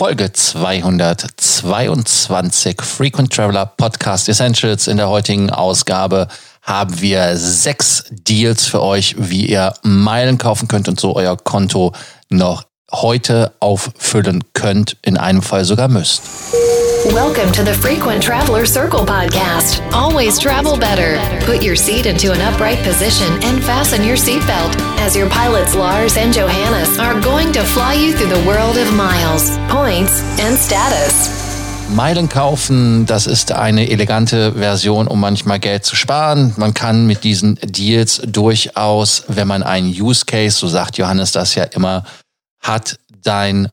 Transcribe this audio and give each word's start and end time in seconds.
Folge 0.00 0.32
222 0.32 2.80
Frequent 2.80 3.32
Traveler 3.32 3.66
Podcast 3.66 4.28
Essentials. 4.28 4.86
In 4.86 4.96
der 4.96 5.08
heutigen 5.08 5.50
Ausgabe 5.50 6.28
haben 6.62 7.00
wir 7.00 7.36
sechs 7.36 8.04
Deals 8.08 8.64
für 8.64 8.80
euch, 8.80 9.16
wie 9.18 9.46
ihr 9.46 9.74
Meilen 9.82 10.38
kaufen 10.38 10.68
könnt 10.68 10.88
und 10.88 11.00
so 11.00 11.16
euer 11.16 11.36
Konto 11.36 11.94
noch 12.28 12.67
heute 12.92 13.52
auffüllen 13.60 14.44
könnt, 14.54 14.96
in 15.02 15.16
einem 15.16 15.42
Fall 15.42 15.64
sogar 15.64 15.88
müsst. 15.88 16.22
Welcome 17.12 17.52
to 17.52 17.62
the 17.64 17.72
Frequent 17.72 18.22
Traveler 18.22 18.66
Circle 18.66 19.04
podcast. 19.04 19.80
Always 19.92 20.38
travel 20.38 20.76
better. 20.76 21.18
Put 21.46 21.62
your 21.62 21.76
seat 21.76 22.06
into 22.06 22.32
an 22.32 22.40
upright 22.40 22.82
position 22.82 23.32
and 23.44 23.62
fasten 23.62 24.02
your 24.02 24.16
seatbelt 24.16 24.76
as 25.00 25.14
your 25.16 25.28
pilots 25.28 25.74
Lars 25.74 26.16
and 26.16 26.34
Johannes 26.34 26.98
are 26.98 27.20
going 27.20 27.52
to 27.52 27.60
fly 27.62 27.94
you 27.94 28.14
through 28.14 28.34
the 28.34 28.44
world 28.46 28.76
of 28.76 28.92
miles, 28.94 29.56
points 29.68 30.22
and 30.40 30.58
status. 30.58 31.30
Meilen 31.94 32.28
kaufen, 32.28 33.06
das 33.06 33.26
ist 33.26 33.52
eine 33.52 33.88
elegante 33.88 34.52
Version, 34.52 35.06
um 35.06 35.20
manchmal 35.20 35.58
Geld 35.58 35.86
zu 35.86 35.96
sparen. 35.96 36.52
Man 36.56 36.74
kann 36.74 37.06
mit 37.06 37.24
diesen 37.24 37.58
Deals 37.62 38.20
durchaus, 38.26 39.24
wenn 39.28 39.48
man 39.48 39.62
einen 39.62 39.88
Use 39.88 40.24
Case, 40.26 40.58
so 40.58 40.68
sagt 40.68 40.98
Johannes 40.98 41.32
das 41.32 41.54
ja 41.54 41.64
immer, 41.64 42.04
hat, 42.60 42.98
dein 43.22 43.68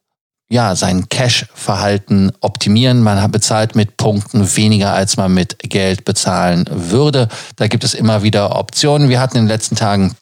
ja, 0.49 0.75
sein 0.75 1.09
Cash-Verhalten 1.09 2.31
optimieren. 2.39 3.01
Man 3.01 3.31
bezahlt 3.31 3.75
mit 3.75 3.97
Punkten 3.97 4.55
weniger, 4.55 4.93
als 4.93 5.17
man 5.17 5.33
mit 5.33 5.57
Geld 5.59 6.05
bezahlen 6.05 6.65
würde. 6.69 7.27
Da 7.55 7.67
gibt 7.67 7.83
es 7.83 7.93
immer 7.93 8.21
wieder 8.21 8.55
Optionen. 8.55 9.09
Wir 9.09 9.19
hatten 9.19 9.37
in 9.37 9.43
den 9.43 9.49
letzten 9.49 9.75
Tagen, 9.75 10.15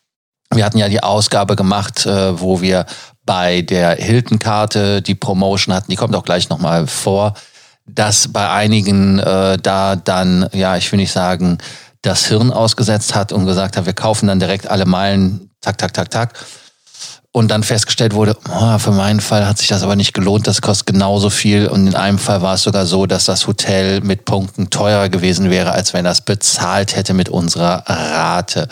wir 0.54 0.64
hatten 0.64 0.78
ja 0.78 0.88
die 0.88 1.04
Ausgabe 1.04 1.56
gemacht, 1.56 2.06
äh, 2.06 2.40
wo 2.40 2.62
wir 2.62 2.86
bei 3.26 3.62
der 3.62 3.96
Hilton-Karte 3.96 5.02
die 5.02 5.16
Promotion 5.16 5.76
hatten. 5.76 5.92
Die 5.92 5.98
kommt 5.98 6.16
auch 6.16 6.26
gleich 6.26 6.50
nochmal 6.50 6.88
vor, 6.88 7.34
dass 7.86 8.32
bei 8.32 8.50
einigen 8.50 9.20
äh, 9.20 9.58
da 9.58 9.98
dann, 9.98 10.48
ja, 10.54 10.78
ich 10.78 10.90
will 10.92 11.00
nicht 11.00 11.12
sagen, 11.12 11.58
das 12.02 12.26
Hirn 12.28 12.52
ausgesetzt 12.52 13.14
hat 13.14 13.34
und 13.34 13.46
gesagt 13.46 13.76
hat, 13.76 13.86
wir 13.86 13.94
kaufen 13.94 14.28
dann 14.28 14.40
direkt 14.40 14.68
alle 14.68 14.86
Meilen, 14.86 15.50
tak, 15.62 15.78
tak, 15.78 15.94
tak, 15.94 16.10
tak 16.12 16.34
und 17.36 17.50
dann 17.50 17.64
festgestellt 17.64 18.14
wurde, 18.14 18.38
oh, 18.48 18.78
für 18.78 18.92
meinen 18.92 19.20
Fall 19.20 19.48
hat 19.48 19.58
sich 19.58 19.68
das 19.68 19.82
aber 19.82 19.96
nicht 19.96 20.14
gelohnt, 20.14 20.46
das 20.46 20.62
kostet 20.62 20.86
genauso 20.86 21.32
viel 21.32 21.68
und 21.68 21.88
in 21.88 21.96
einem 21.96 22.20
Fall 22.20 22.44
war 22.44 22.54
es 22.54 22.62
sogar 22.62 22.86
so, 22.86 23.08
dass 23.08 23.26
das 23.26 23.48
Hotel 23.48 24.02
mit 24.02 24.24
Punkten 24.24 24.70
teurer 24.70 25.10
gewesen 25.10 25.50
wäre, 25.50 25.72
als 25.72 25.94
wenn 25.94 26.06
das 26.06 26.22
bezahlt 26.22 26.96
hätte 26.96 27.16
mit 27.16 27.30
unserer 27.30 27.84
Rate. 27.88 28.68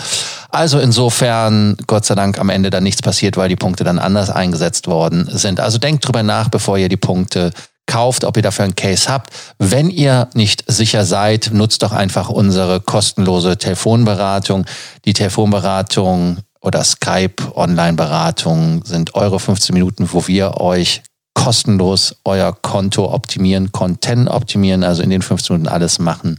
Also 0.50 0.80
insofern, 0.80 1.76
Gott 1.88 2.06
sei 2.06 2.14
Dank, 2.14 2.40
am 2.40 2.50
Ende 2.50 2.70
dann 2.70 2.84
nichts 2.84 3.02
passiert, 3.02 3.36
weil 3.36 3.50
die 3.50 3.56
Punkte 3.56 3.84
dann 3.84 3.98
anders 3.98 4.30
eingesetzt 4.30 4.88
worden 4.88 5.28
sind. 5.32 5.60
Also 5.60 5.80
denkt 5.80 6.06
drüber 6.06 6.22
nach, 6.22 6.50
bevor 6.50 6.78
ihr 6.78 6.90
die 6.90 6.98
Punkte 6.98 7.52
kauft, 7.88 8.24
ob 8.24 8.38
ihr 8.38 8.44
dafür 8.44 8.66
einen 8.66 8.76
Case 8.76 9.10
habt. 9.10 9.32
Wenn 9.58 9.90
ihr 9.90 10.30
nicht 10.36 10.64
sicher 10.68 11.04
seid, 11.04 11.50
nutzt 11.52 11.82
doch 11.82 11.94
einfach 11.94 12.30
unsere 12.30 12.80
kostenlose 12.80 13.58
Telefonberatung. 13.58 14.66
Die 15.06 15.14
Telefonberatung 15.14 16.38
oder 16.62 16.84
Skype 16.84 17.56
Online-Beratung 17.56 18.86
sind 18.86 19.16
eure 19.16 19.40
15 19.40 19.74
Minuten, 19.74 20.08
wo 20.12 20.28
wir 20.28 20.62
euch 20.62 21.02
kostenlos 21.34 22.18
euer 22.24 22.54
Konto 22.54 23.12
optimieren, 23.12 23.72
Content 23.72 24.30
optimieren, 24.30 24.84
also 24.84 25.02
in 25.02 25.10
den 25.10 25.22
15 25.22 25.56
Minuten 25.56 25.74
alles 25.74 26.00
machen, 26.00 26.36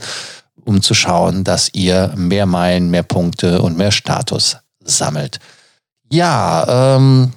um 0.65 0.81
zu 0.81 0.95
schauen, 0.95 1.45
dass 1.45 1.71
ihr 1.73 2.13
mehr 2.17 2.47
Meilen, 2.47 2.91
mehr 2.91 3.03
Punkte 3.03 3.63
und 3.63 3.77
mehr 3.77 3.91
Status 3.91 4.59
sammelt. 4.85 5.41
Ja, 6.09 6.97
ähm, 6.97 7.33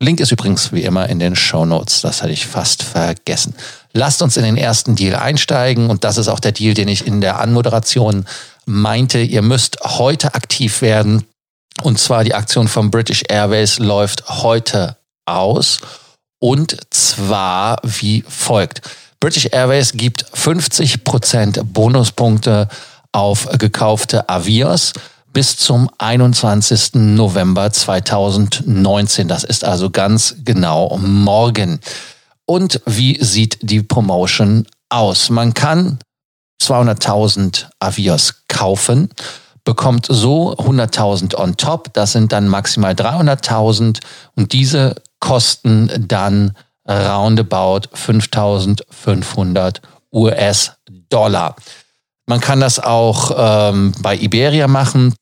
Link 0.00 0.20
ist 0.20 0.30
übrigens 0.30 0.72
wie 0.72 0.84
immer 0.84 1.08
in 1.08 1.18
den 1.18 1.34
Show 1.34 1.64
Notes. 1.64 2.02
Das 2.02 2.22
hatte 2.22 2.32
ich 2.32 2.46
fast 2.46 2.84
vergessen. 2.84 3.54
Lasst 3.92 4.22
uns 4.22 4.36
in 4.36 4.44
den 4.44 4.56
ersten 4.56 4.94
Deal 4.94 5.16
einsteigen 5.16 5.90
und 5.90 6.04
das 6.04 6.18
ist 6.18 6.28
auch 6.28 6.38
der 6.38 6.52
Deal, 6.52 6.74
den 6.74 6.86
ich 6.86 7.04
in 7.04 7.20
der 7.20 7.40
Anmoderation 7.40 8.26
meinte. 8.64 9.18
Ihr 9.18 9.42
müsst 9.42 9.78
heute 9.82 10.34
aktiv 10.34 10.82
werden 10.82 11.24
und 11.82 11.98
zwar 11.98 12.24
die 12.24 12.34
Aktion 12.34 12.68
von 12.68 12.90
British 12.90 13.24
Airways 13.28 13.78
läuft 13.78 14.28
heute 14.28 14.96
aus. 15.26 15.80
Und 16.40 16.76
zwar 16.90 17.78
wie 17.82 18.24
folgt. 18.28 18.82
British 19.20 19.48
Airways 19.50 19.92
gibt 19.92 20.24
50% 20.24 21.64
Bonuspunkte 21.64 22.68
auf 23.12 23.48
gekaufte 23.58 24.28
Avios 24.28 24.92
bis 25.32 25.56
zum 25.56 25.90
21. 25.98 26.94
November 26.94 27.72
2019. 27.72 29.28
Das 29.28 29.44
ist 29.44 29.64
also 29.64 29.90
ganz 29.90 30.36
genau 30.44 30.96
morgen. 30.98 31.80
Und 32.46 32.80
wie 32.86 33.22
sieht 33.22 33.58
die 33.60 33.82
Promotion 33.82 34.66
aus? 34.88 35.30
Man 35.30 35.52
kann 35.54 35.98
200.000 36.62 37.66
Avios 37.78 38.44
kaufen 38.48 39.10
bekommt 39.68 40.06
so 40.08 40.56
100.000 40.56 41.34
on 41.34 41.58
top. 41.58 41.92
Das 41.92 42.12
sind 42.12 42.32
dann 42.32 42.48
maximal 42.48 42.94
300.000 42.94 44.00
und 44.34 44.54
diese 44.54 44.94
kosten 45.20 46.06
dann 46.08 46.54
roundabout 46.88 47.90
5.500 47.94 49.82
US-Dollar. 50.10 51.54
Man 52.24 52.40
kann 52.40 52.60
das 52.60 52.80
auch 52.80 53.30
ähm, 53.36 53.92
bei 54.00 54.16
Iberia 54.16 54.68
machen. 54.68 55.14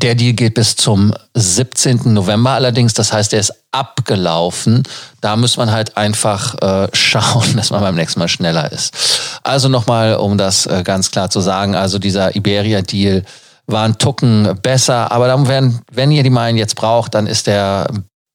Der 0.00 0.14
Deal 0.14 0.32
geht 0.32 0.54
bis 0.54 0.76
zum 0.76 1.12
17. 1.34 2.14
November 2.14 2.52
allerdings, 2.52 2.94
das 2.94 3.12
heißt, 3.12 3.32
der 3.32 3.40
ist 3.40 3.52
abgelaufen. 3.70 4.82
Da 5.20 5.36
muss 5.36 5.58
man 5.58 5.70
halt 5.70 5.98
einfach 5.98 6.54
äh, 6.62 6.88
schauen, 6.94 7.52
dass 7.56 7.68
man 7.70 7.82
beim 7.82 7.96
nächsten 7.96 8.18
Mal 8.18 8.28
schneller 8.28 8.72
ist. 8.72 8.94
Also 9.42 9.68
nochmal, 9.68 10.14
um 10.14 10.38
das 10.38 10.64
äh, 10.64 10.82
ganz 10.84 11.10
klar 11.10 11.28
zu 11.28 11.40
sagen, 11.40 11.74
also 11.74 11.98
dieser 11.98 12.34
Iberia-Deal 12.34 13.24
war 13.66 13.84
ein 13.84 13.98
Tucken 13.98 14.58
besser. 14.62 15.10
Aber 15.12 15.26
dann 15.26 15.48
werden, 15.48 15.80
wenn 15.92 16.10
ihr 16.10 16.22
die 16.22 16.30
Meilen 16.30 16.56
jetzt 16.56 16.76
braucht, 16.76 17.14
dann 17.14 17.26
ist 17.26 17.46
der 17.46 17.86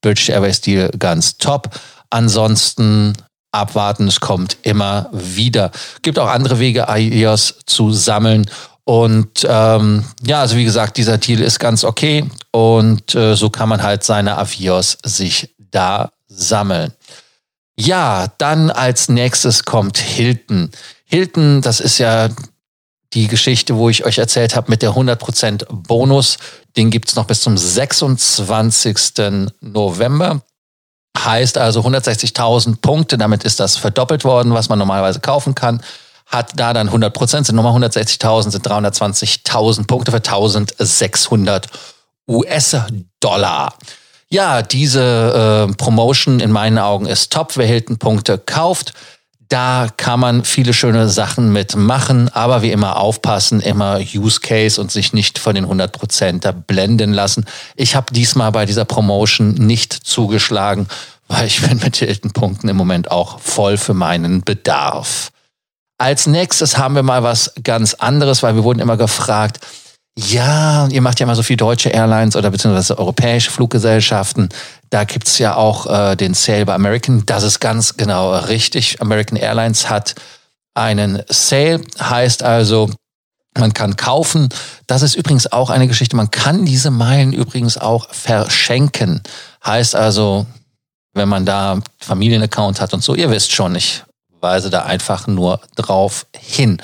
British 0.02 0.28
Airways 0.28 0.60
Deal 0.60 0.90
ganz 0.98 1.38
top. 1.38 1.70
Ansonsten 2.10 3.14
abwarten, 3.52 4.08
es 4.08 4.20
kommt 4.20 4.56
immer 4.62 5.08
wieder. 5.12 5.70
Gibt 6.02 6.18
auch 6.18 6.28
andere 6.28 6.58
Wege, 6.58 6.86
IEOS 6.88 7.56
zu 7.66 7.92
sammeln. 7.92 8.46
Und 8.84 9.46
ähm, 9.48 10.04
ja, 10.22 10.40
also 10.40 10.56
wie 10.56 10.64
gesagt, 10.64 10.96
dieser 10.96 11.18
Deal 11.18 11.40
ist 11.40 11.60
ganz 11.60 11.84
okay 11.84 12.28
und 12.50 13.14
äh, 13.14 13.36
so 13.36 13.50
kann 13.50 13.68
man 13.68 13.82
halt 13.82 14.02
seine 14.02 14.36
Avios 14.36 14.98
sich 15.04 15.54
da 15.58 16.10
sammeln. 16.26 16.92
Ja, 17.76 18.26
dann 18.38 18.70
als 18.70 19.08
nächstes 19.08 19.64
kommt 19.64 19.98
Hilton. 19.98 20.70
Hilton, 21.04 21.60
das 21.62 21.80
ist 21.80 21.98
ja 21.98 22.28
die 23.14 23.26
Geschichte, 23.26 23.76
wo 23.76 23.88
ich 23.88 24.04
euch 24.04 24.18
erzählt 24.18 24.54
habe 24.54 24.70
mit 24.70 24.82
der 24.82 24.92
100% 24.92 25.66
Bonus, 25.70 26.38
den 26.76 26.90
gibt's 26.90 27.16
noch 27.16 27.24
bis 27.26 27.40
zum 27.40 27.56
26. 27.56 29.50
November. 29.60 30.42
Heißt 31.18 31.58
also 31.58 31.80
160.000 31.80 32.80
Punkte, 32.80 33.18
damit 33.18 33.42
ist 33.44 33.58
das 33.58 33.76
verdoppelt 33.76 34.24
worden, 34.24 34.54
was 34.54 34.68
man 34.68 34.78
normalerweise 34.78 35.20
kaufen 35.20 35.54
kann. 35.54 35.82
Hat 36.26 36.52
da 36.54 36.72
dann 36.72 36.86
100 36.86 37.12
Prozent, 37.12 37.46
sind 37.46 37.56
nochmal 37.56 37.76
160.000, 37.82 38.50
sind 38.52 38.66
320.000 38.66 39.86
Punkte 39.88 40.12
für 40.12 40.18
1.600 40.18 41.64
US-Dollar. 42.28 43.74
Ja, 44.28 44.62
diese 44.62 45.66
äh, 45.68 45.74
Promotion 45.74 46.38
in 46.38 46.52
meinen 46.52 46.78
Augen 46.78 47.06
ist 47.06 47.32
top. 47.32 47.56
Wer 47.56 47.66
Hilton 47.66 47.98
Punkte 47.98 48.38
kauft, 48.38 48.94
da 49.50 49.88
kann 49.96 50.20
man 50.20 50.44
viele 50.44 50.72
schöne 50.72 51.08
Sachen 51.08 51.52
mitmachen, 51.52 52.28
aber 52.28 52.62
wie 52.62 52.70
immer 52.70 52.96
aufpassen, 52.96 53.60
immer 53.60 53.98
Use 53.98 54.40
Case 54.40 54.80
und 54.80 54.92
sich 54.92 55.12
nicht 55.12 55.40
von 55.40 55.56
den 55.56 55.64
100 55.64 55.92
Prozent 55.92 56.44
da 56.44 56.52
blenden 56.52 57.12
lassen. 57.12 57.44
Ich 57.74 57.96
habe 57.96 58.14
diesmal 58.14 58.52
bei 58.52 58.64
dieser 58.64 58.84
Promotion 58.84 59.54
nicht 59.54 59.92
zugeschlagen, 59.92 60.86
weil 61.26 61.48
ich 61.48 61.62
bin 61.62 61.78
mit 61.78 61.96
Hilton-Punkten 61.96 62.68
im 62.68 62.76
Moment 62.76 63.10
auch 63.10 63.40
voll 63.40 63.76
für 63.76 63.92
meinen 63.92 64.42
Bedarf. 64.42 65.32
Als 65.98 66.28
nächstes 66.28 66.78
haben 66.78 66.94
wir 66.94 67.02
mal 67.02 67.24
was 67.24 67.52
ganz 67.62 67.94
anderes, 67.94 68.44
weil 68.44 68.54
wir 68.54 68.64
wurden 68.64 68.80
immer 68.80 68.96
gefragt, 68.96 69.58
ja, 70.28 70.86
ihr 70.88 71.00
macht 71.00 71.20
ja 71.20 71.24
immer 71.24 71.34
so 71.34 71.42
viel 71.42 71.56
deutsche 71.56 71.90
Airlines 71.90 72.36
oder 72.36 72.50
beziehungsweise 72.50 72.98
europäische 72.98 73.50
Fluggesellschaften. 73.50 74.48
Da 74.90 75.04
gibt's 75.04 75.38
ja 75.38 75.54
auch 75.54 75.86
äh, 75.86 76.16
den 76.16 76.34
Sale 76.34 76.66
bei 76.66 76.74
American. 76.74 77.24
Das 77.26 77.42
ist 77.42 77.60
ganz 77.60 77.96
genau 77.96 78.36
richtig. 78.36 79.00
American 79.00 79.36
Airlines 79.36 79.88
hat 79.88 80.14
einen 80.74 81.22
Sale, 81.28 81.80
heißt 82.00 82.42
also, 82.42 82.90
man 83.56 83.72
kann 83.72 83.96
kaufen. 83.96 84.48
Das 84.86 85.02
ist 85.02 85.14
übrigens 85.14 85.50
auch 85.50 85.70
eine 85.70 85.88
Geschichte. 85.88 86.16
Man 86.16 86.30
kann 86.30 86.64
diese 86.64 86.90
Meilen 86.90 87.32
übrigens 87.32 87.78
auch 87.78 88.12
verschenken. 88.12 89.22
Heißt 89.64 89.94
also, 89.94 90.46
wenn 91.14 91.28
man 91.28 91.44
da 91.44 91.80
Familienaccount 91.98 92.80
hat 92.80 92.94
und 92.94 93.02
so, 93.02 93.14
ihr 93.14 93.30
wisst 93.30 93.52
schon, 93.52 93.74
ich 93.74 94.04
weise 94.40 94.70
da 94.70 94.82
einfach 94.82 95.26
nur 95.26 95.60
drauf 95.76 96.26
hin. 96.36 96.80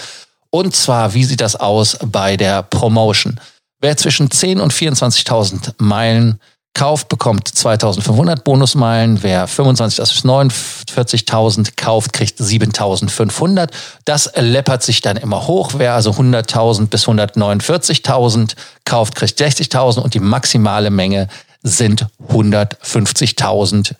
Und 0.56 0.74
zwar, 0.74 1.12
wie 1.12 1.24
sieht 1.24 1.42
das 1.42 1.54
aus 1.54 1.98
bei 2.02 2.38
der 2.38 2.62
Promotion? 2.62 3.38
Wer 3.82 3.98
zwischen 3.98 4.30
10 4.30 4.58
und 4.58 4.72
24.000 4.72 5.74
Meilen 5.76 6.40
kauft, 6.72 7.10
bekommt 7.10 7.46
2500 7.46 8.42
Bonusmeilen. 8.42 9.22
Wer 9.22 9.48
25 9.48 9.98
bis 9.98 10.24
49.000 10.24 11.72
kauft, 11.76 12.14
kriegt 12.14 12.38
7500. 12.38 13.70
Das 14.06 14.32
läppert 14.34 14.82
sich 14.82 15.02
dann 15.02 15.18
immer 15.18 15.46
hoch. 15.46 15.72
Wer 15.76 15.92
also 15.92 16.12
100.000 16.12 16.86
bis 16.86 17.06
149.000 17.06 18.54
kauft, 18.86 19.14
kriegt 19.14 19.38
60.000 19.38 19.98
und 19.98 20.14
die 20.14 20.20
maximale 20.20 20.88
Menge 20.88 21.28
sind 21.64 22.06
150.000, 22.30 23.92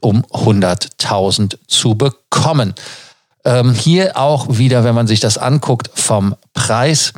um 0.00 0.22
100.000 0.26 1.58
zu 1.66 1.96
bekommen. 1.96 2.74
Ähm, 3.44 3.74
hier 3.74 4.16
auch 4.16 4.46
wieder, 4.48 4.84
wenn 4.84 4.94
man 4.94 5.06
sich 5.06 5.20
das 5.20 5.36
anguckt, 5.38 5.90
vom 5.94 6.34
Preis. 6.54 7.12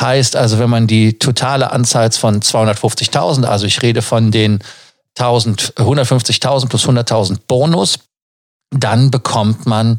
Heißt 0.00 0.36
also, 0.36 0.58
wenn 0.58 0.70
man 0.70 0.86
die 0.86 1.18
totale 1.18 1.70
Anzahl 1.70 2.10
von 2.12 2.40
250.000, 2.40 3.44
also 3.44 3.66
ich 3.66 3.82
rede 3.82 4.02
von 4.02 4.30
den 4.30 4.60
150.000 5.16 6.68
plus 6.68 6.88
100.000 6.88 7.38
Bonus, 7.46 7.98
dann 8.70 9.10
bekommt 9.10 9.66
man 9.66 9.96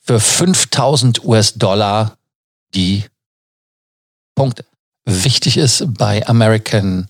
für 0.00 0.16
5.000 0.16 1.24
US-Dollar 1.24 2.16
die 2.74 3.04
Punkte. 4.34 4.64
Wichtig 5.04 5.56
ist 5.56 5.84
bei 5.94 6.26
American 6.26 7.06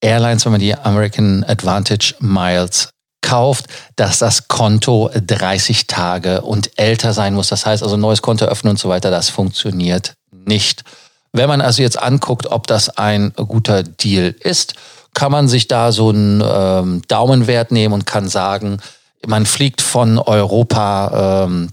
Airlines, 0.00 0.44
wenn 0.44 0.52
man 0.52 0.60
die 0.60 0.74
American 0.74 1.44
Advantage 1.44 2.14
Miles 2.20 2.90
kauft, 3.20 3.66
dass 3.96 4.18
das 4.18 4.48
Konto 4.48 5.10
30 5.14 5.86
Tage 5.86 6.42
und 6.42 6.78
älter 6.78 7.12
sein 7.12 7.34
muss. 7.34 7.48
Das 7.48 7.66
heißt 7.66 7.82
also 7.82 7.96
neues 7.96 8.22
Konto 8.22 8.44
öffnen 8.44 8.72
und 8.72 8.78
so 8.78 8.88
weiter, 8.88 9.10
das 9.10 9.28
funktioniert 9.28 10.14
nicht. 10.30 10.84
Wenn 11.32 11.48
man 11.48 11.60
also 11.60 11.82
jetzt 11.82 12.00
anguckt, 12.00 12.46
ob 12.46 12.66
das 12.66 12.88
ein 12.96 13.32
guter 13.34 13.82
Deal 13.82 14.34
ist, 14.40 14.74
kann 15.14 15.32
man 15.32 15.48
sich 15.48 15.68
da 15.68 15.92
so 15.92 16.10
einen 16.10 16.42
ähm, 16.46 17.02
Daumenwert 17.08 17.70
nehmen 17.70 17.94
und 17.94 18.06
kann 18.06 18.28
sagen, 18.28 18.78
man 19.26 19.46
fliegt 19.46 19.82
von 19.82 20.18
Europa 20.18 21.44
ähm, 21.44 21.70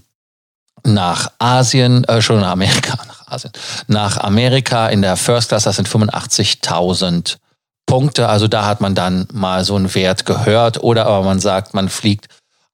nach 0.84 1.32
Asien, 1.38 2.04
äh, 2.04 2.20
schon 2.22 2.40
nach 2.40 2.50
Amerika, 2.50 2.98
nach 3.08 3.28
Asien, 3.28 3.52
nach 3.86 4.18
Amerika 4.18 4.88
in 4.88 5.02
der 5.02 5.16
First 5.16 5.48
Class, 5.48 5.64
das 5.64 5.76
sind 5.76 5.88
85.000 5.88 7.36
Punkte. 7.86 8.28
Also 8.28 8.48
da 8.48 8.66
hat 8.66 8.80
man 8.80 8.94
dann 8.94 9.26
mal 9.32 9.64
so 9.64 9.76
einen 9.76 9.94
Wert 9.94 10.26
gehört. 10.26 10.82
Oder 10.82 11.06
aber 11.06 11.24
man 11.24 11.40
sagt, 11.40 11.74
man 11.74 11.88
fliegt 11.88 12.26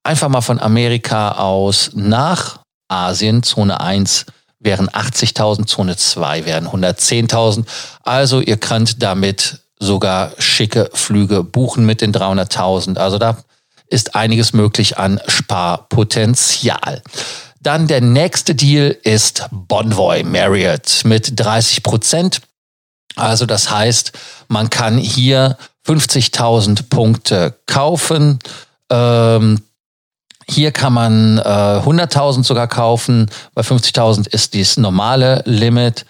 einfach 0.03 0.29
mal 0.29 0.41
von 0.41 0.59
Amerika 0.59 1.33
aus 1.33 1.91
nach 1.93 2.59
Asien, 2.87 3.43
Zone 3.43 3.79
1 3.79 4.25
wären 4.59 4.89
80.000, 4.89 5.65
Zone 5.65 5.97
2 5.97 6.45
wären 6.45 6.67
110.000. 6.67 7.65
Also 8.03 8.39
ihr 8.41 8.57
könnt 8.57 9.01
damit 9.03 9.59
sogar 9.79 10.31
schicke 10.37 10.89
Flüge 10.93 11.43
buchen 11.43 11.85
mit 11.85 12.01
den 12.01 12.13
300.000. 12.13 12.97
Also 12.97 13.17
da 13.17 13.37
ist 13.87 14.15
einiges 14.15 14.53
möglich 14.53 14.97
an 14.97 15.19
Sparpotenzial. 15.27 17.01
Dann 17.61 17.87
der 17.87 18.01
nächste 18.01 18.55
Deal 18.55 18.95
ist 19.03 19.47
Bonvoy 19.51 20.23
Marriott 20.23 21.01
mit 21.05 21.39
30 21.39 21.83
Prozent. 21.83 22.41
Also 23.15 23.45
das 23.45 23.69
heißt, 23.69 24.11
man 24.47 24.69
kann 24.69 24.97
hier 24.97 25.57
50.000 25.87 26.89
Punkte 26.89 27.55
kaufen. 27.65 28.39
Ähm, 28.89 29.61
hier 30.47 30.71
kann 30.71 30.93
man 30.93 31.37
äh, 31.37 31.41
100.000 31.41 32.43
sogar 32.43 32.67
kaufen. 32.67 33.29
Bei 33.53 33.61
50.000 33.61 34.27
ist 34.27 34.53
dies 34.53 34.77
normale 34.77 35.41
Limit. 35.45 36.05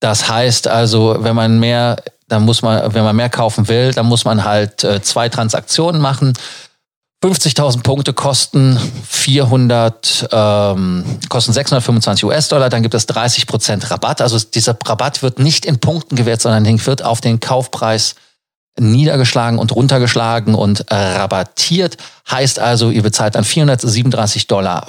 Das 0.00 0.28
heißt 0.28 0.68
also, 0.68 1.16
wenn 1.20 1.34
man 1.34 1.58
mehr, 1.58 1.96
dann 2.28 2.44
muss 2.44 2.62
man, 2.62 2.92
wenn 2.94 3.04
man 3.04 3.16
mehr 3.16 3.30
kaufen 3.30 3.68
will, 3.68 3.92
dann 3.92 4.06
muss 4.06 4.24
man 4.24 4.44
halt 4.44 4.84
äh, 4.84 5.02
zwei 5.02 5.28
Transaktionen 5.28 6.00
machen. 6.00 6.34
50.000 7.22 7.82
Punkte 7.82 8.12
kosten 8.12 8.78
400, 9.08 10.28
ähm, 10.30 11.04
kosten 11.28 11.52
625 11.52 12.24
US-Dollar, 12.24 12.68
dann 12.68 12.82
gibt 12.82 12.94
es 12.94 13.06
30 13.06 13.48
Prozent 13.48 13.90
Rabatt. 13.90 14.20
Also 14.20 14.38
dieser 14.38 14.76
Rabatt 14.84 15.22
wird 15.22 15.40
nicht 15.40 15.66
in 15.66 15.80
Punkten 15.80 16.14
gewährt, 16.14 16.40
sondern 16.40 16.64
wird 16.86 17.02
auf 17.04 17.20
den 17.20 17.40
Kaufpreis 17.40 18.14
niedergeschlagen 18.78 19.58
und 19.58 19.74
runtergeschlagen 19.74 20.54
und 20.54 20.84
rabattiert. 20.94 21.96
Heißt 22.30 22.60
also, 22.60 22.90
ihr 22.90 23.02
bezahlt 23.02 23.34
dann 23.34 23.44
437,50 23.44 24.46
Dollar 24.46 24.86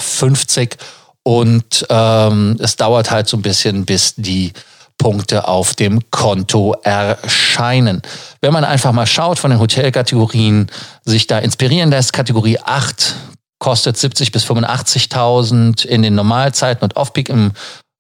und 1.24 1.86
ähm, 1.90 2.58
es 2.60 2.76
dauert 2.76 3.12
halt 3.12 3.28
so 3.28 3.38
ein 3.38 3.42
bisschen, 3.42 3.86
bis 3.86 4.14
die 4.16 4.54
Punkte 5.00 5.48
auf 5.48 5.74
dem 5.74 6.12
Konto 6.12 6.76
erscheinen. 6.84 8.04
Wenn 8.42 8.54
man 8.54 8.64
einfach 8.64 8.92
mal 8.92 9.08
schaut 9.08 9.40
von 9.40 9.50
den 9.50 9.60
Hotelkategorien, 9.60 10.68
sich 11.04 11.26
da 11.26 11.40
inspirieren 11.40 11.90
lässt, 11.90 12.14
Kategorie 12.14 12.60
8 12.60 13.16
kostet 13.58 13.98
70 13.98 14.32
bis 14.32 14.46
85.000 14.46 15.86
in 15.86 16.04
den 16.04 16.14
Normalzeiten 16.14 16.84
und 16.84 16.96
Off-Peak 16.96 17.30
im 17.30 17.54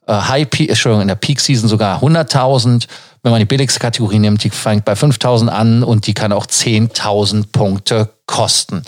äh, 0.06 0.13
High 0.13 0.50
Peak, 0.50 0.86
in 0.86 1.07
der 1.07 1.16
Peak 1.16 1.40
Season 1.40 1.68
sogar 1.68 2.04
100.000. 2.04 2.88
Wenn 3.24 3.31
man 3.31 3.40
die 3.40 3.46
billigste 3.46 3.80
Kategorie 3.80 4.19
nimmt, 4.19 4.44
die 4.44 4.50
fängt 4.50 4.86
bei 4.86 4.94
5.000 4.94 5.48
an 5.48 5.84
und 5.84 6.07
die 6.07 6.13
kann 6.13 6.31
auch 6.31 6.46
10.000 6.46 7.48
Punkte 7.51 8.10
kosten. 8.25 8.84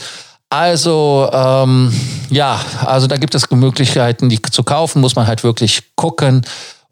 Also 0.49 1.29
ähm, 1.31 1.93
ja, 2.29 2.59
also 2.85 3.07
da 3.07 3.17
gibt 3.17 3.35
es 3.35 3.49
Möglichkeiten, 3.51 4.27
die 4.27 4.41
zu 4.41 4.63
kaufen, 4.63 5.01
muss 5.01 5.15
man 5.15 5.27
halt 5.27 5.43
wirklich 5.43 5.95
gucken. 5.95 6.45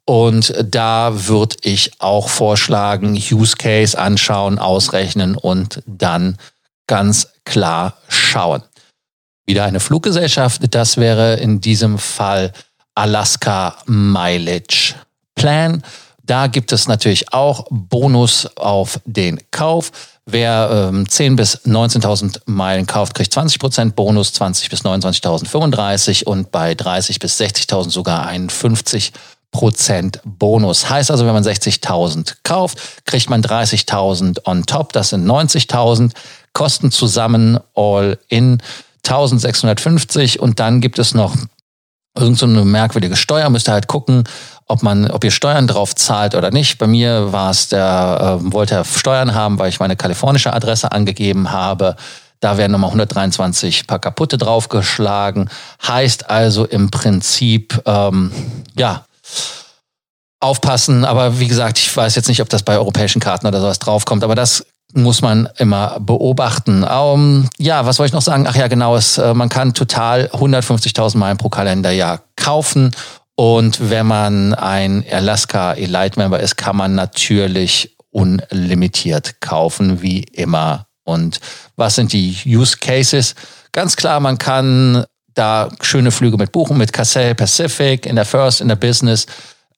Und 0.10 0.56
da 0.64 1.28
würde 1.28 1.58
ich 1.62 1.92
auch 2.02 2.30
vorschlagen, 2.30 3.14
Use 3.14 3.56
Case 3.56 3.96
anschauen, 3.96 4.58
ausrechnen 4.58 5.36
und 5.36 5.84
dann 5.86 6.40
ganz 6.88 7.28
klar 7.46 7.94
schauen. 8.08 8.64
Wieder 9.46 9.66
eine 9.66 9.80
Fluggesellschaft, 9.80 10.64
das 10.74 10.98
wäre 10.98 11.36
in 11.36 11.62
diesem 11.62 12.00
Fall 12.00 12.54
Alaska 12.96 13.78
Mileage 13.86 14.96
Plan. 15.36 15.84
Da 16.24 16.48
gibt 16.48 16.72
es 16.72 16.88
natürlich 16.88 17.32
auch 17.32 17.68
Bonus 17.70 18.48
auf 18.58 19.00
den 19.06 19.40
Kauf. 19.52 19.92
Wer 20.26 20.90
ähm, 20.90 21.08
10 21.08 21.36
bis 21.36 21.68
19.000 21.68 22.42
Meilen 22.48 22.88
kauft, 22.88 23.14
kriegt 23.14 23.32
20% 23.32 23.92
Bonus, 23.92 24.34
20 24.34 24.72
bis 24.72 24.82
29.000 24.84 25.46
35 25.46 26.26
und 26.26 26.50
bei 26.50 26.74
30 26.74 27.20
bis 27.20 27.40
60.000 27.40 27.92
sogar 27.92 28.26
einen 28.26 28.50
50 28.50 29.14
Prozent 29.52 30.20
Bonus. 30.24 30.90
Heißt 30.90 31.12
also, 31.12 31.26
wenn 31.26 31.34
man 31.34 31.44
60.000 31.44 32.36
kauft, 32.44 33.06
kriegt 33.06 33.30
man 33.30 33.42
30.000 33.42 34.46
on 34.46 34.66
top. 34.66 34.94
Das 34.94 35.10
sind 35.10 35.26
90.000. 35.26 36.12
Kosten 36.54 36.92
zusammen 36.92 37.60
all 37.76 38.18
in 38.28 38.62
1650 39.06 40.40
und 40.40 40.60
dann 40.60 40.82
gibt 40.82 41.00
es 41.00 41.14
noch 41.14 41.36
irgendeine 42.18 42.66
merkwürdige 42.66 43.16
Steuer. 43.16 43.50
Müsst 43.50 43.70
ihr 43.70 43.74
halt 43.74 43.88
gucken, 43.88 44.24
ob 44.66 44.84
man, 44.84 45.10
ob 45.10 45.24
ihr 45.24 45.32
Steuern 45.32 45.68
drauf 45.68 45.96
zahlt 45.96 46.36
oder 46.36 46.52
nicht. 46.52 46.78
Bei 46.78 46.88
mir 46.88 47.32
war 47.32 47.52
es 47.52 47.70
der, 47.70 48.40
äh, 48.42 48.54
wollte 48.54 48.76
er 48.76 48.86
Steuern 48.86 49.34
haben, 49.34 49.58
weil 49.60 49.70
ich 49.70 49.80
meine 49.80 49.96
kalifornische 49.96 50.54
Adresse 50.54 50.92
angegeben 50.92 51.52
habe. 51.52 51.96
Da 52.40 52.58
werden 52.58 52.72
nochmal 52.72 52.90
123 52.92 53.88
paar 53.88 54.00
kaputte 54.00 54.38
draufgeschlagen. 54.38 55.50
Heißt 55.86 56.30
also 56.30 56.66
im 56.66 56.90
Prinzip, 56.90 57.82
ähm, 57.86 58.32
ja, 58.78 59.06
aufpassen. 60.40 61.06
Aber 61.06 61.40
wie 61.40 61.48
gesagt, 61.48 61.80
ich 61.80 61.96
weiß 61.96 62.16
jetzt 62.16 62.28
nicht, 62.28 62.42
ob 62.42 62.50
das 62.50 62.64
bei 62.64 62.78
europäischen 62.78 63.20
Karten 63.20 63.48
oder 63.48 63.60
sowas 63.60 63.80
draufkommt. 63.80 64.24
Aber 64.24 64.36
das 64.36 64.66
muss 64.94 65.22
man 65.22 65.50
immer 65.58 66.00
beobachten. 66.00 66.84
Um, 66.84 67.50
ja, 67.58 67.86
was 67.86 68.00
wollte 68.00 68.10
ich 68.10 68.14
noch 68.14 68.22
sagen? 68.22 68.48
Ach 68.48 68.56
ja, 68.56 68.68
genau, 68.68 68.96
es, 68.96 69.18
äh, 69.18 69.34
man 69.34 69.50
kann 69.50 69.74
total 69.74 70.30
150.000 70.34 71.18
Meilen 71.18 71.38
pro 71.38 71.50
Kalenderjahr 71.50 72.22
kaufen. 72.36 72.92
Und 73.36 73.90
wenn 73.90 74.08
man 74.08 74.54
ein 74.54 75.06
Alaska 75.10 75.74
Elite 75.74 76.20
Member 76.20 76.40
ist, 76.40 76.58
kann 76.58 76.76
man 76.76 76.96
natürlich 76.96 77.96
unlimitiert 78.12 79.40
kaufen, 79.42 80.02
wie 80.02 80.24
immer. 80.24 80.88
Und 81.04 81.40
was 81.76 81.96
sind 81.96 82.12
die 82.12 82.36
Use 82.46 82.78
Cases? 82.78 83.36
Ganz 83.72 83.96
klar, 83.96 84.20
man 84.20 84.38
kann 84.38 85.06
da 85.40 85.70
schöne 85.82 86.12
Flüge 86.12 86.38
mit 86.38 86.52
buchen, 86.52 86.78
mit 86.78 86.94
Cathay 86.94 87.34
Pacific, 87.34 88.06
in 88.06 88.16
der 88.16 88.26
First, 88.26 88.62
in 88.62 88.68
der 88.68 88.76
Business, 88.76 89.26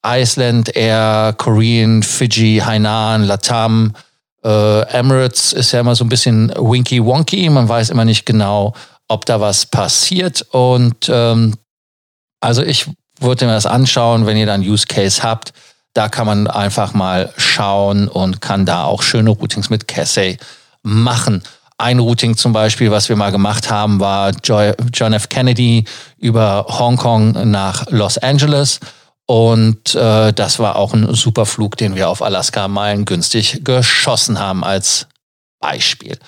Iceland 0.06 0.76
Air, 0.76 1.36
Korean, 1.38 2.02
Fiji, 2.02 2.62
Hainan, 2.66 3.24
Latam, 3.24 3.94
äh, 4.44 4.82
Emirates 4.88 5.54
ist 5.54 5.72
ja 5.72 5.82
immer 5.82 5.96
so 5.96 6.04
ein 6.04 6.10
bisschen 6.10 6.52
winky 6.58 7.04
wonky. 7.04 7.50
Man 7.50 7.70
weiß 7.70 7.92
immer 7.92 8.06
nicht 8.06 8.26
genau, 8.26 8.74
ob 9.08 9.26
da 9.26 9.40
was 9.40 9.66
passiert. 9.66 10.46
Und 10.52 11.10
ähm, 11.10 11.56
also 12.40 12.64
ich 12.64 12.88
würde 13.20 13.46
mir 13.46 13.54
das 13.54 13.68
anschauen, 13.68 14.26
wenn 14.26 14.38
ihr 14.38 14.48
dann 14.48 14.62
Use 14.62 14.88
Case 14.88 15.22
habt. 15.22 15.54
Da 15.94 16.10
kann 16.10 16.26
man 16.26 16.48
einfach 16.48 16.94
mal 16.94 17.32
schauen 17.38 18.08
und 18.08 18.42
kann 18.42 18.66
da 18.66 18.86
auch 18.86 19.04
schöne 19.04 19.30
Routings 19.30 19.70
mit 19.70 19.88
Cathay 19.88 20.38
machen. 20.82 21.44
Ein 21.82 22.00
Routing 22.00 22.38
zum 22.38 22.54
Beispiel, 22.54 22.92
was 22.92 23.10
wir 23.10 23.16
mal 23.16 23.32
gemacht 23.32 23.72
haben, 23.72 24.00
war 24.00 24.32
John 24.44 25.14
F. 25.14 25.30
Kennedy 25.30 25.86
über 26.18 26.66
Hongkong 26.70 27.50
nach 27.50 27.86
Los 27.90 28.20
Angeles. 28.20 28.80
Und 29.26 29.96
äh, 29.96 30.32
das 30.32 30.60
war 30.60 30.76
auch 30.76 30.94
ein 30.94 31.14
super 31.16 31.46
Flug, 31.46 31.78
den 31.78 31.96
wir 31.96 32.10
auf 32.10 32.22
Alaska 32.22 32.68
Meilen 32.68 33.06
günstig 33.06 33.64
geschossen 33.64 34.40
haben 34.40 34.64
als 34.64 35.08
Beispiel. 35.60 36.20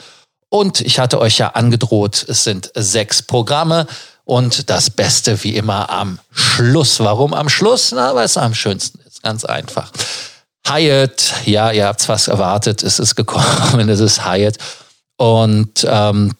Und 0.49 0.81
ich 0.81 0.99
hatte 0.99 1.19
euch 1.19 1.37
ja 1.37 1.49
angedroht, 1.49 2.25
es 2.27 2.43
sind 2.43 2.71
sechs 2.73 3.21
Programme. 3.21 3.85
Und 4.25 4.69
das 4.69 4.89
Beste 4.89 5.43
wie 5.43 5.55
immer 5.55 5.89
am 5.89 6.17
Schluss. 6.31 6.99
Warum 6.99 7.33
am 7.33 7.49
Schluss? 7.49 7.91
Na, 7.91 8.15
weil 8.15 8.25
es 8.25 8.37
am 8.37 8.53
schönsten 8.53 8.99
ist. 9.05 9.21
Ganz 9.21 9.43
einfach. 9.43 9.91
Hyatt, 10.65 11.33
ja, 11.45 11.71
ihr 11.71 11.85
habt 11.85 12.01
fast 12.01 12.29
erwartet, 12.29 12.83
es 12.83 12.99
ist 12.99 13.15
gekommen, 13.15 13.89
es 13.89 13.99
ist 13.99 14.25
Hyatt. 14.25 14.55
Und 15.17 15.85
ähm, 15.89 16.33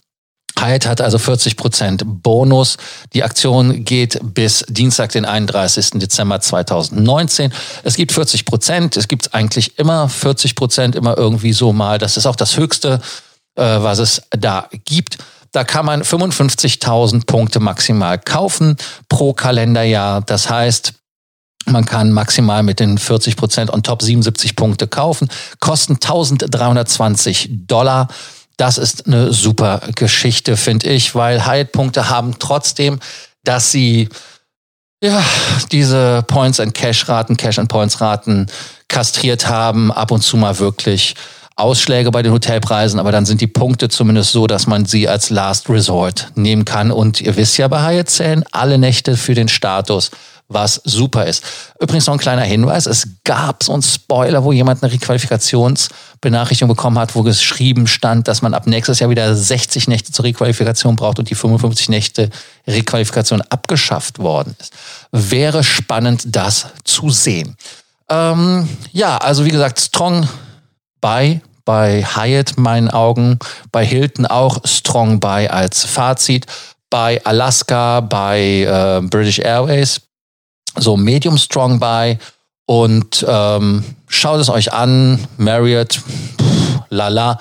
Hyatt 0.60 0.86
hat 0.86 1.01
also 1.01 1.18
40 1.18 1.58
Prozent 1.58 2.03
Bonus. 2.06 2.77
Die 3.13 3.24
Aktion 3.24 3.86
geht 3.86 4.20
bis 4.22 4.63
Dienstag, 4.68 5.12
den 5.12 5.25
31. 5.25 5.92
Dezember 5.96 6.39
2019. 6.39 7.51
Es 7.84 7.96
gibt 7.96 8.12
40 8.12 8.46
Prozent. 8.46 8.98
Es 8.98 9.08
gibt 9.08 9.34
eigentlich 9.34 9.80
immer 9.80 10.10
40 10.10 10.56
Prozent, 10.56 10.96
immer 10.96 11.18
irgendwie 11.18 11.53
so 11.53 11.74
mal. 11.74 11.98
Das 11.98 12.18
ist 12.18 12.25
auch 12.25 12.36
das 12.36 12.58
Höchste, 12.58 13.01
äh, 13.56 13.63
was 13.63 14.00
es 14.00 14.22
da 14.32 14.70
gibt. 14.86 15.18
Da 15.51 15.63
kann 15.63 15.86
man 15.86 16.01
55.000 16.01 17.25
Punkte 17.25 17.60
maximal 17.60 18.18
kaufen 18.18 18.75
pro 19.08 19.34
Kalenderjahr. 19.34 20.22
Das 20.22 20.50
heißt, 20.50 20.94
man 21.65 21.86
kann 21.86 22.12
maximal 22.12 22.63
mit 22.63 22.80
den 22.80 22.98
40 22.98 23.38
Prozent 23.38 23.72
on 23.72 23.84
top 23.84 24.01
77 24.01 24.56
Punkte 24.56 24.88
kaufen, 24.88 25.30
kosten 25.60 25.94
1320 25.94 27.50
Dollar. 27.68 28.08
Das 28.57 28.77
ist 28.77 29.07
eine 29.07 29.33
super 29.33 29.81
Geschichte, 29.95 30.57
finde 30.57 30.89
ich, 30.89 31.15
weil 31.15 31.45
Hyatt-Punkte 31.45 32.10
haben 32.10 32.36
trotzdem, 32.39 33.00
dass 33.43 33.72
sie 33.72 34.10
ja, 35.03 35.22
diese 35.72 36.24
Points 36.27 36.60
and 36.60 36.74
Cash 36.74 37.10
Raten, 37.10 37.36
Cash 37.36 37.60
and 37.60 37.67
Points 37.67 38.00
Raten 38.00 38.48
kastriert 38.88 39.50
haben, 39.50 39.91
ab 39.91 40.12
und 40.12 40.22
zu 40.22 40.38
mal 40.38 40.60
wirklich 40.60 41.15
Ausschläge 41.55 42.10
bei 42.10 42.24
den 42.24 42.31
Hotelpreisen, 42.31 43.00
aber 43.00 43.12
dann 43.12 43.25
sind 43.25 43.41
die 43.41 43.48
Punkte 43.48 43.89
zumindest 43.89 44.31
so, 44.31 44.48
dass 44.48 44.65
man 44.65 44.86
sie 44.86 45.07
als 45.07 45.29
Last 45.29 45.69
Resort 45.69 46.31
nehmen 46.36 46.65
kann. 46.65 46.91
Und 46.91 47.22
ihr 47.22 47.36
wisst 47.36 47.57
ja 47.57 47.67
bei 47.67 47.81
Hyatt 47.81 48.10
zählen 48.10 48.43
alle 48.51 48.77
Nächte 48.77 49.17
für 49.17 49.36
den 49.36 49.48
Status 49.48 50.10
was 50.48 50.82
super 50.84 51.26
ist. 51.26 51.44
Übrigens 51.80 52.08
noch 52.08 52.14
ein 52.14 52.20
kleiner 52.20 52.44
Hinweis, 52.44 52.86
es 52.86 53.08
gab 53.24 53.64
so 53.64 53.74
einen 53.74 53.82
Spoiler, 53.82 54.44
wo 54.44 54.52
jemand 54.52 54.84
eine 54.84 54.92
Requalifikationsbenachrichtigung 54.92 56.76
bekommen 56.76 57.00
hat, 57.00 57.16
wo 57.16 57.24
geschrieben 57.24 57.88
stand, 57.88 58.28
dass 58.28 58.42
man 58.42 58.54
ab 58.54 58.68
nächstes 58.68 59.00
Jahr 59.00 59.10
wieder 59.10 59.36
60 59.36 59.88
Nächte 59.88 60.12
zur 60.12 60.26
Requalifikation 60.26 60.96
braucht 60.96 61.20
und 61.20 61.30
die 61.30 61.36
55 61.36 61.90
Nächte 61.90 62.30
Requalifikation 62.68 63.42
abgeschafft 63.42 64.20
worden 64.20 64.56
ist. 64.60 64.74
Wäre 65.12 65.64
spannend, 65.64 66.24
das 66.28 66.68
zu 66.84 67.10
sehen. 67.10 67.56
Ähm, 68.10 68.68
ja, 68.92 69.18
also 69.18 69.46
wie 69.46 69.52
gesagt, 69.52 69.80
Strong 69.80 70.28
bei 71.02 71.42
bei 71.66 72.04
Hyatt 72.04 72.58
meinen 72.58 72.90
Augen, 72.90 73.40
bei 73.72 73.86
Hilton 73.86 74.26
auch 74.26 74.60
Strong 74.66 75.20
bei 75.20 75.50
als 75.50 75.86
Fazit, 75.86 76.46
bei 76.90 77.24
Alaska, 77.24 78.02
bei 78.02 78.64
äh, 78.64 79.02
British 79.08 79.40
Airways 79.40 80.02
so 80.75 80.98
Medium 80.98 81.38
Strong 81.38 81.80
Buy 81.80 82.18
und 82.65 83.25
ähm, 83.27 83.84
schaut 84.08 84.39
es 84.39 84.50
euch 84.50 84.74
an. 84.74 85.27
Marriott, 85.38 85.94
pff, 85.94 86.80
lala. 86.89 87.39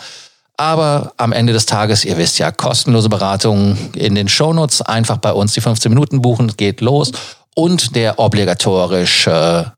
Aber 0.56 1.12
am 1.16 1.32
Ende 1.32 1.52
des 1.52 1.66
Tages, 1.66 2.04
ihr 2.04 2.18
wisst 2.18 2.38
ja, 2.38 2.52
kostenlose 2.52 3.08
Beratung 3.08 3.76
in 3.94 4.14
den 4.14 4.28
Shownotes. 4.28 4.82
Einfach 4.82 5.16
bei 5.16 5.32
uns 5.32 5.54
die 5.54 5.60
15 5.60 5.90
Minuten 5.90 6.22
buchen, 6.22 6.56
geht 6.56 6.80
los. 6.80 7.12
Und 7.54 7.96
der 7.96 8.18
obligatorische 8.18 9.72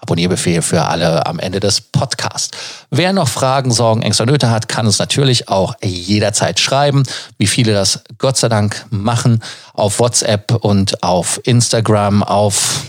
Abonnierbefehl 0.00 0.62
für 0.62 0.84
alle 0.84 1.26
am 1.26 1.38
Ende 1.38 1.60
des 1.60 1.80
Podcasts. 1.80 2.56
Wer 2.90 3.12
noch 3.12 3.28
Fragen, 3.28 3.72
Sorgen, 3.72 4.02
Ängste 4.02 4.22
und 4.22 4.30
Nöte 4.30 4.50
hat, 4.50 4.68
kann 4.68 4.86
uns 4.86 4.98
natürlich 4.98 5.48
auch 5.48 5.74
jederzeit 5.82 6.60
schreiben, 6.60 7.02
wie 7.36 7.46
viele 7.46 7.74
das 7.74 8.04
Gott 8.18 8.36
sei 8.36 8.48
Dank 8.48 8.86
machen, 8.90 9.42
auf 9.74 9.98
WhatsApp 9.98 10.52
und 10.52 11.02
auf 11.02 11.40
Instagram, 11.44 12.22
auf 12.22 12.82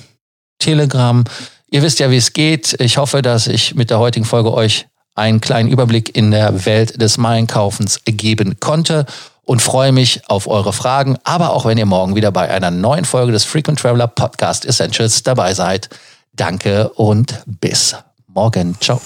Telegram. 0.59 1.23
Ihr 1.71 1.81
wisst 1.81 1.99
ja, 1.99 2.11
wie 2.11 2.17
es 2.17 2.33
geht. 2.33 2.79
Ich 2.79 2.97
hoffe, 2.97 3.21
dass 3.21 3.47
ich 3.47 3.75
mit 3.75 3.89
der 3.89 3.99
heutigen 3.99 4.25
Folge 4.25 4.53
euch 4.53 4.87
einen 5.15 5.41
kleinen 5.41 5.69
Überblick 5.69 6.15
in 6.15 6.31
der 6.31 6.65
Welt 6.65 7.01
des 7.01 7.17
Meilenkaufens 7.17 8.01
geben 8.05 8.59
konnte 8.59 9.05
und 9.43 9.61
freue 9.61 9.91
mich 9.91 10.21
auf 10.29 10.47
eure 10.47 10.73
Fragen, 10.73 11.17
aber 11.23 11.53
auch 11.53 11.65
wenn 11.65 11.77
ihr 11.77 11.87
morgen 11.87 12.15
wieder 12.15 12.31
bei 12.31 12.49
einer 12.49 12.69
neuen 12.69 13.03
Folge 13.03 13.31
des 13.31 13.45
Frequent 13.45 13.79
Traveler 13.79 14.07
Podcast 14.07 14.63
Essentials 14.65 15.23
dabei 15.23 15.53
seid. 15.53 15.89
Danke 16.33 16.89
und 16.89 17.41
bis 17.47 17.95
morgen. 18.27 18.75
Ciao. 18.79 19.01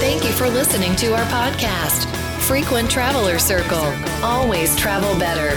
Thank 0.00 0.24
you 0.24 0.30
for 0.30 0.48
listening 0.48 0.94
to 0.96 1.06
our 1.06 1.24
podcast, 1.30 2.06
Frequent 2.40 2.92
Traveler 2.92 3.38
Circle. 3.38 3.92
Always 4.22 4.76
travel 4.76 5.14
better. 5.18 5.56